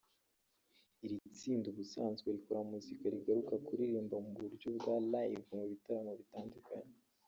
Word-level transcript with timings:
Iri 1.05 1.17
tsinda 1.37 1.67
ubusanzwe 1.71 2.27
rikora 2.35 2.61
muzika 2.71 3.03
rigakunda 3.13 3.55
kuririmba 3.65 4.15
mu 4.25 4.31
buryo 4.39 4.67
bwa 4.77 4.95
live 5.11 5.49
mu 5.57 5.65
bitaramo 5.71 6.13
bitandukanye 6.21 6.93